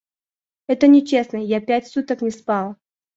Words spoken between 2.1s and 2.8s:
не спал!